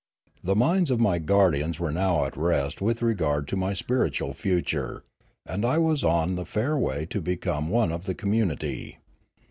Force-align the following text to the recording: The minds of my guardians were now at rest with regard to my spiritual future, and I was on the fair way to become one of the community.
The 0.43 0.55
minds 0.55 0.89
of 0.89 0.99
my 0.99 1.19
guardians 1.19 1.79
were 1.79 1.91
now 1.91 2.25
at 2.25 2.35
rest 2.35 2.81
with 2.81 3.03
regard 3.03 3.47
to 3.49 3.55
my 3.55 3.75
spiritual 3.75 4.33
future, 4.33 5.03
and 5.45 5.63
I 5.63 5.77
was 5.77 6.03
on 6.03 6.33
the 6.33 6.43
fair 6.43 6.75
way 6.75 7.05
to 7.05 7.21
become 7.21 7.69
one 7.69 7.91
of 7.91 8.05
the 8.05 8.15
community. 8.15 8.97